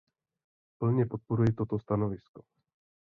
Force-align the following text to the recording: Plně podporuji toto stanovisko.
Plně 0.77 1.05
podporuji 1.05 1.53
toto 1.53 1.79
stanovisko. 1.79 2.43